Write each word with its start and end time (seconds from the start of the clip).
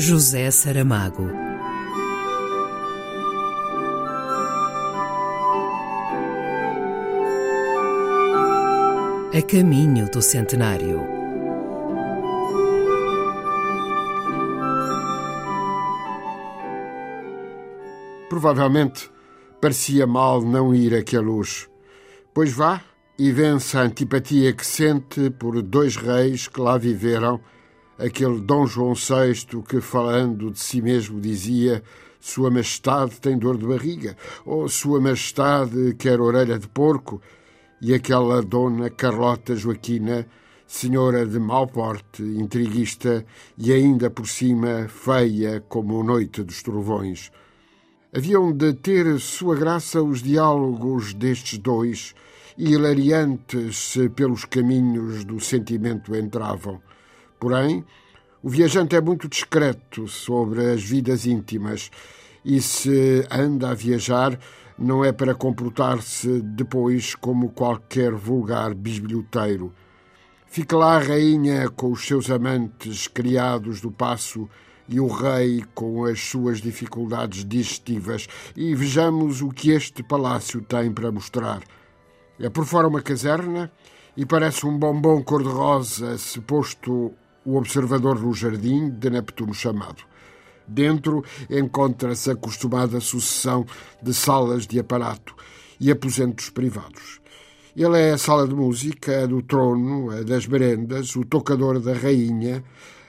José 0.00 0.48
Saramago. 0.52 1.28
A 9.34 9.42
caminho 9.42 10.08
do 10.08 10.22
centenário. 10.22 11.00
Provavelmente 18.28 19.10
parecia 19.60 20.06
mal 20.06 20.40
não 20.40 20.72
ir 20.72 20.94
àquele 20.94 21.24
luz. 21.24 21.68
Pois 22.32 22.52
vá 22.52 22.80
e 23.18 23.32
vence 23.32 23.76
a 23.76 23.80
antipatia 23.80 24.52
que 24.52 24.64
sente 24.64 25.28
por 25.28 25.60
dois 25.60 25.96
reis 25.96 26.46
que 26.46 26.60
lá 26.60 26.78
viveram 26.78 27.40
aquele 27.98 28.40
Dom 28.40 28.66
João 28.66 28.94
VI 28.94 29.62
que, 29.68 29.80
falando 29.80 30.50
de 30.50 30.60
si 30.60 30.80
mesmo, 30.80 31.20
dizia 31.20 31.82
Sua 32.20 32.50
Majestade 32.50 33.20
tem 33.20 33.36
dor 33.36 33.58
de 33.58 33.66
barriga, 33.66 34.16
ou 34.46 34.68
Sua 34.68 35.00
Majestade 35.00 35.94
quer 35.98 36.20
orelha 36.20 36.58
de 36.58 36.68
porco, 36.68 37.20
e 37.80 37.92
aquela 37.92 38.40
Dona 38.42 38.88
Carlota 38.90 39.56
Joaquina, 39.56 40.26
senhora 40.66 41.24
de 41.26 41.38
mau 41.38 41.66
porte, 41.66 42.22
intriguista 42.22 43.24
e 43.56 43.72
ainda 43.72 44.10
por 44.10 44.28
cima 44.28 44.86
feia 44.88 45.64
como 45.68 46.00
a 46.00 46.04
noite 46.04 46.42
dos 46.42 46.62
trovões. 46.62 47.30
Haviam 48.14 48.52
de 48.52 48.74
ter 48.74 49.18
sua 49.20 49.54
graça 49.54 50.02
os 50.02 50.22
diálogos 50.22 51.14
destes 51.14 51.58
dois, 51.58 52.14
hilariantes 52.56 53.76
se 53.76 54.08
pelos 54.08 54.44
caminhos 54.44 55.24
do 55.24 55.38
sentimento 55.40 56.14
entravam. 56.16 56.80
Porém, 57.38 57.84
o 58.42 58.48
viajante 58.48 58.96
é 58.96 59.00
muito 59.00 59.28
discreto 59.28 60.06
sobre 60.08 60.72
as 60.72 60.82
vidas 60.82 61.26
íntimas 61.26 61.90
e, 62.44 62.60
se 62.60 63.26
anda 63.30 63.70
a 63.70 63.74
viajar, 63.74 64.38
não 64.78 65.04
é 65.04 65.12
para 65.12 65.34
comportar-se 65.34 66.40
depois 66.40 67.14
como 67.14 67.50
qualquer 67.50 68.12
vulgar 68.12 68.74
bisbilhoteiro. 68.74 69.72
Fica 70.46 70.76
lá 70.76 70.96
a 70.96 71.00
rainha 71.00 71.68
com 71.68 71.92
os 71.92 72.06
seus 72.06 72.30
amantes 72.30 73.06
criados 73.06 73.80
do 73.80 73.90
passo 73.90 74.48
e 74.88 74.98
o 74.98 75.06
rei 75.06 75.62
com 75.74 76.04
as 76.04 76.20
suas 76.20 76.60
dificuldades 76.60 77.44
digestivas, 77.44 78.26
e 78.56 78.74
vejamos 78.74 79.42
o 79.42 79.50
que 79.50 79.70
este 79.70 80.02
palácio 80.02 80.62
tem 80.62 80.90
para 80.90 81.12
mostrar. 81.12 81.60
É 82.40 82.48
por 82.48 82.64
fora 82.64 82.88
uma 82.88 83.02
caserna 83.02 83.70
e 84.16 84.24
parece 84.24 84.64
um 84.64 84.78
bombom 84.78 85.22
cor-de-rosa 85.22 86.16
se 86.16 86.40
posto 86.40 87.12
o 87.44 87.56
observador 87.56 88.20
no 88.20 88.32
jardim 88.32 88.90
de 88.90 89.10
Neptuno 89.10 89.54
chamado. 89.54 90.02
Dentro 90.66 91.24
encontra-se 91.48 92.30
a 92.30 92.34
acostumada 92.34 93.00
sucessão 93.00 93.64
de 94.02 94.12
salas 94.12 94.66
de 94.66 94.78
aparato 94.78 95.34
e 95.80 95.90
aposentos 95.90 96.50
privados. 96.50 97.20
Ele 97.74 97.98
é 97.98 98.12
a 98.12 98.18
sala 98.18 98.46
de 98.46 98.54
música, 98.54 99.22
a 99.22 99.26
do 99.26 99.40
trono, 99.40 100.10
a 100.10 100.22
das 100.22 100.46
merendas, 100.46 101.14
o 101.16 101.24
tocador 101.24 101.78
da 101.80 101.94
rainha, 101.94 102.62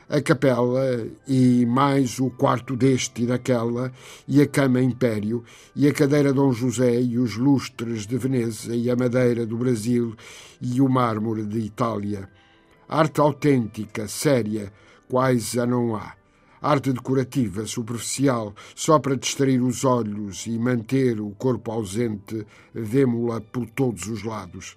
a 0.08 0.21
capela 0.21 1.08
e 1.27 1.66
mais 1.66 2.19
o 2.19 2.30
quarto 2.30 2.75
deste 2.75 3.23
e 3.23 3.25
daquela, 3.25 3.91
e 4.27 4.41
a 4.41 4.47
cama 4.47 4.81
império, 4.81 5.43
e 5.75 5.88
a 5.88 5.93
cadeira 5.93 6.33
Dom 6.33 6.52
José, 6.52 6.99
e 7.02 7.17
os 7.17 7.36
lustres 7.36 8.08
de 8.08 8.17
Veneza, 8.17 8.75
e 8.75 8.89
a 8.89 8.95
madeira 8.95 9.45
do 9.45 9.58
Brasil, 9.58 10.16
e 10.61 10.81
o 10.81 10.88
mármore 10.88 11.45
de 11.45 11.59
Itália. 11.59 12.30
Arte 12.91 13.21
autêntica, 13.21 14.07
séria, 14.07 14.73
quase 15.07 15.59
a 15.59 15.65
não 15.67 15.95
há. 15.95 16.15
Arte 16.59 16.91
decorativa, 16.91 17.67
superficial, 17.67 18.55
só 18.73 18.97
para 18.97 19.15
distrair 19.15 19.61
os 19.61 19.85
olhos 19.85 20.47
e 20.47 20.57
manter 20.57 21.21
o 21.21 21.30
corpo 21.30 21.71
ausente, 21.71 22.47
vemo-la 22.73 23.41
por 23.41 23.67
todos 23.67 24.08
os 24.08 24.23
lados. 24.23 24.75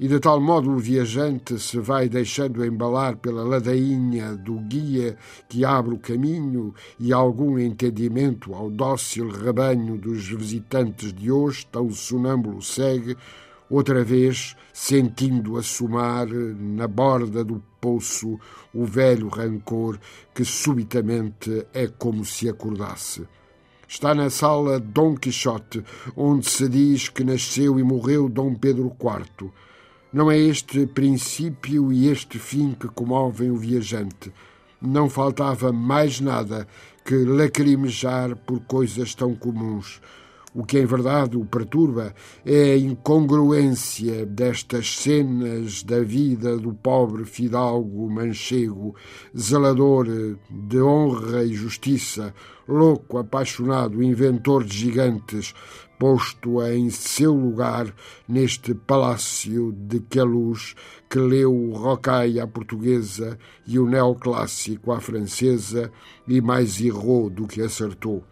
E 0.00 0.08
de 0.08 0.18
tal 0.18 0.40
modo 0.40 0.70
o 0.70 0.78
viajante 0.78 1.58
se 1.58 1.78
vai 1.78 2.08
deixando 2.08 2.64
embalar 2.64 3.18
pela 3.18 3.44
ladainha 3.44 4.34
do 4.34 4.54
guia 4.60 5.18
que 5.46 5.62
abre 5.62 5.94
o 5.94 5.98
caminho 5.98 6.74
e 6.98 7.12
algum 7.12 7.58
entendimento 7.58 8.54
ao 8.54 8.70
dócil 8.70 9.28
rebanho 9.28 9.98
dos 9.98 10.26
visitantes 10.28 11.12
de 11.12 11.30
hoje, 11.30 11.66
tão 11.70 11.90
sonâmbulo 11.90 12.62
segue, 12.62 13.18
outra 13.70 14.02
vez 14.02 14.56
sentindo 14.72 15.56
assomar 15.56 16.26
na 16.26 16.88
borda 16.88 17.44
do 17.44 17.62
poço 17.80 18.38
o 18.74 18.84
velho 18.84 19.28
rancor 19.28 19.98
que 20.34 20.44
subitamente 20.44 21.66
é 21.72 21.86
como 21.86 22.24
se 22.24 22.48
acordasse. 22.48 23.26
Está 23.88 24.14
na 24.14 24.30
sala 24.30 24.78
Dom 24.78 25.16
Quixote, 25.16 25.84
onde 26.16 26.48
se 26.48 26.68
diz 26.68 27.08
que 27.08 27.24
nasceu 27.24 27.78
e 27.78 27.82
morreu 27.82 28.28
Dom 28.28 28.54
Pedro 28.54 28.94
IV. 29.00 29.50
Não 30.12 30.30
é 30.30 30.38
este 30.38 30.86
princípio 30.86 31.92
e 31.92 32.08
este 32.08 32.38
fim 32.38 32.72
que 32.72 32.88
comovem 32.88 33.50
o 33.50 33.56
viajante. 33.56 34.32
Não 34.80 35.08
faltava 35.08 35.72
mais 35.72 36.20
nada 36.20 36.66
que 37.04 37.14
lacrimejar 37.14 38.36
por 38.36 38.60
coisas 38.60 39.14
tão 39.14 39.34
comuns 39.34 40.00
o 40.54 40.64
que 40.64 40.78
em 40.78 40.84
verdade 40.84 41.36
o 41.36 41.44
perturba 41.44 42.14
é 42.44 42.72
a 42.72 42.76
incongruência 42.76 44.26
destas 44.26 44.96
cenas 44.96 45.82
da 45.82 46.00
vida 46.00 46.56
do 46.56 46.74
pobre 46.74 47.24
fidalgo 47.24 48.10
manchego, 48.10 48.94
zelador 49.36 50.06
de 50.50 50.82
honra 50.82 51.44
e 51.44 51.54
justiça, 51.54 52.34
louco, 52.66 53.18
apaixonado, 53.18 54.02
inventor 54.02 54.64
de 54.64 54.76
gigantes, 54.76 55.54
posto 56.00 56.62
em 56.62 56.88
seu 56.88 57.34
lugar 57.34 57.94
neste 58.26 58.74
palácio 58.74 59.70
de 59.70 60.00
Queluz 60.00 60.74
que 61.08 61.18
leu 61.18 61.54
o 61.54 61.72
Rocaille 61.72 62.40
à 62.40 62.46
portuguesa 62.46 63.38
e 63.66 63.78
o 63.78 63.86
neoclássico 63.86 64.92
à 64.92 65.00
francesa 65.00 65.92
e 66.26 66.40
mais 66.40 66.80
errou 66.80 67.28
do 67.28 67.46
que 67.46 67.60
acertou. 67.60 68.24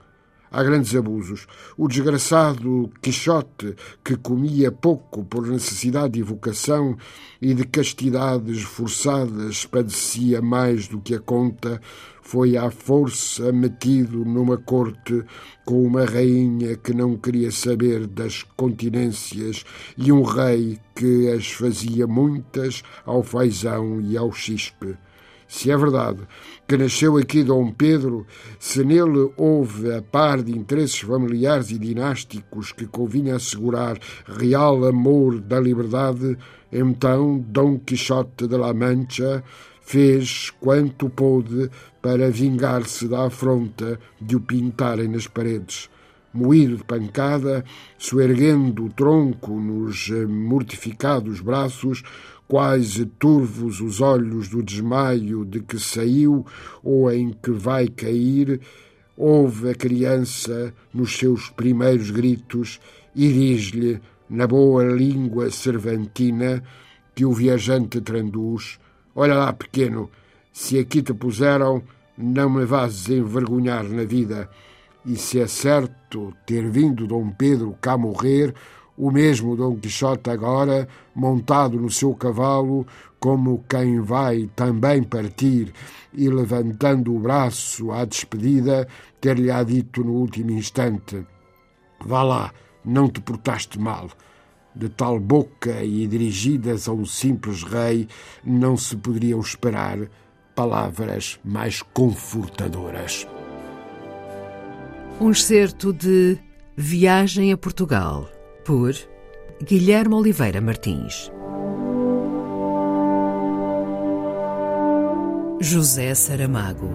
Há 0.51 0.63
grandes 0.63 0.95
abusos. 0.95 1.47
O 1.77 1.87
desgraçado 1.87 2.91
Quixote, 3.03 3.75
que 4.05 4.17
comia 4.17 4.73
pouco 4.73 5.25
por 5.25 5.47
necessidade 5.47 6.15
de 6.15 6.23
vocação 6.23 6.97
e 7.41 7.55
de 7.55 7.65
castidades 7.65 8.63
forçadas, 8.63 9.67
padecia 9.67 10.41
mais 10.41 10.89
do 10.89 11.01
que 11.01 11.15
a 11.15 11.21
conta, 11.21 11.81
foi 12.23 12.57
à 12.57 12.71
força 12.71 13.51
metido 13.53 14.25
numa 14.25 14.59
corte 14.59 15.25
com 15.65 15.83
uma 15.83 16.05
rainha 16.05 16.77
que 16.77 16.93
não 16.93 17.17
queria 17.17 17.51
saber 17.51 18.07
das 18.07 18.43
continências 18.57 19.65
e 19.97 20.13
um 20.13 20.23
rei 20.23 20.79
que 20.95 21.31
as 21.31 21.51
fazia 21.51 22.07
muitas 22.07 22.83
ao 23.07 23.23
fazão 23.23 24.01
e 24.01 24.17
ao 24.17 24.31
chispe. 24.33 24.97
Se 25.49 25.71
é 25.71 25.77
verdade 25.77 26.21
que 26.69 26.77
nasceu 26.77 27.17
aqui 27.17 27.43
Dom 27.43 27.73
Pedro, 27.73 28.27
se 28.61 28.85
nele 28.85 29.33
houve, 29.39 29.91
a 29.95 30.03
par 30.03 30.43
de 30.43 30.53
interesses 30.53 30.99
familiares 31.01 31.71
e 31.71 31.79
dinásticos 31.79 32.71
que 32.71 32.87
convinha 32.87 33.37
assegurar 33.37 33.99
real 34.27 34.85
amor 34.85 35.41
da 35.41 35.59
liberdade, 35.59 36.37
então 36.71 37.43
Dom 37.49 37.79
Quixote 37.79 38.47
de 38.47 38.57
la 38.59 38.75
Mancha 38.75 39.43
fez 39.81 40.51
quanto 40.61 41.09
pôde 41.09 41.71
para 42.03 42.31
vingar-se 42.31 43.09
da 43.09 43.25
afronta 43.25 43.99
de 44.21 44.37
o 44.37 44.41
pintarem 44.41 45.09
nas 45.09 45.27
paredes 45.27 45.89
moído 46.33 46.77
de 46.77 46.85
pancada, 46.85 47.65
soerguendo 47.97 48.87
o 48.87 48.93
tronco 48.93 49.59
nos 49.59 50.11
mortificados 50.29 51.41
braços, 51.41 52.03
quase 52.47 53.05
turvos 53.05 53.81
os 53.81 54.01
olhos 54.01 54.49
do 54.49 54.63
desmaio 54.63 55.45
de 55.45 55.61
que 55.61 55.79
saiu 55.79 56.47
ou 56.83 57.11
em 57.13 57.31
que 57.31 57.51
vai 57.51 57.89
cair, 57.89 58.61
ouve 59.17 59.71
a 59.71 59.75
criança 59.75 60.73
nos 60.95 61.17
seus 61.17 61.51
primeiros 61.51 62.11
gritos 62.11 62.81
e 63.15 63.29
diz-lhe, 63.33 64.01
na 64.31 64.47
boa 64.47 64.85
língua 64.85 65.51
cervantina, 65.51 66.63
que 67.15 67.25
o 67.25 67.33
viajante 67.33 68.01
traduz: 68.01 68.79
Olha 69.15 69.35
lá, 69.35 69.53
pequeno, 69.53 70.11
se 70.53 70.79
aqui 70.79 71.03
te 71.03 71.13
puseram, 71.13 71.83
não 72.17 72.51
me 72.51 72.65
vás 72.65 73.09
envergonhar 73.09 73.85
na 73.85 74.05
vida. 74.05 74.49
E 75.09 75.17
se 75.17 75.41
é 75.41 75.47
certo 75.47 76.35
ter 76.45 76.71
vindo 76.71 77.07
Dom 77.07 77.31
Pedro 77.31 77.75
cá 77.81 77.97
morrer, 77.97 78.55
o 78.95 79.11
mesmo 79.11 79.57
Dom 79.57 79.75
Quixote 79.75 80.29
agora, 80.29 80.87
montado 81.15 81.81
no 81.81 81.91
seu 81.91 82.15
cavalo, 82.15 82.87
como 83.19 83.65
quem 83.67 84.03
vai 84.03 84.51
também 84.55 85.03
partir 85.03 85.73
e 86.13 86.29
levantando 86.29 87.17
o 87.17 87.21
braço 87.21 87.91
à 87.91 88.05
despedida, 88.05 88.87
ter-lhe-á 89.19 89.63
dito 89.63 90.05
no 90.05 90.13
último 90.13 90.51
instante: 90.51 91.27
Vá 92.05 92.23
lá, 92.23 92.53
não 92.85 93.09
te 93.09 93.23
portaste 93.23 93.81
mal. 93.81 94.11
De 94.77 94.91
tal 94.91 95.19
boca 95.19 95.83
e 95.83 96.07
dirigidas 96.07 96.87
a 96.87 96.93
um 96.93 97.07
simples 97.07 97.63
rei, 97.63 98.07
não 98.45 98.77
se 98.77 98.95
poderiam 98.95 99.41
esperar 99.41 100.01
palavras 100.55 101.41
mais 101.43 101.81
confortadoras. 101.81 103.27
Um 105.21 105.33
excerto 105.33 105.93
de 105.93 106.39
Viagem 106.77 107.53
a 107.53 107.57
Portugal, 107.57 108.29
por 108.65 108.95
Guilherme 109.61 110.15
Oliveira 110.15 110.61
Martins. 110.61 111.29
José 115.61 116.15
Saramago. 116.15 116.89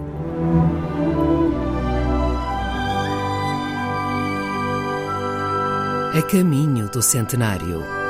A 6.16 6.22
caminho 6.22 6.88
do 6.88 7.02
centenário. 7.02 8.03